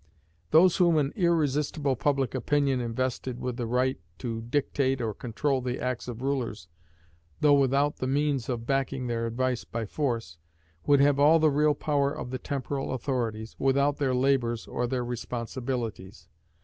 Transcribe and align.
Those 0.49 0.77
whom 0.77 0.97
an 0.97 1.13
irresistible 1.15 1.95
public 1.95 2.33
opinion 2.33 2.81
invested 2.81 3.39
with 3.39 3.57
the 3.57 3.67
right 3.67 3.99
to 4.17 4.41
dictate 4.41 4.99
or 4.99 5.13
control 5.13 5.61
the 5.61 5.79
acts 5.79 6.07
of 6.07 6.23
rulers, 6.23 6.67
though 7.41 7.53
without 7.53 7.97
the 7.97 8.07
means 8.07 8.49
of 8.49 8.65
backing 8.65 9.05
their 9.05 9.27
advice 9.27 9.63
by 9.63 9.85
force, 9.85 10.39
would 10.87 11.01
have 11.01 11.19
all 11.19 11.37
the 11.37 11.51
real 11.51 11.75
power 11.75 12.11
of 12.11 12.31
the 12.31 12.39
temporal 12.39 12.91
authorities, 12.93 13.55
without 13.59 13.97
their 13.97 14.15
labours 14.15 14.65
or 14.65 14.87
their 14.87 15.05
responsibilities. 15.05 16.27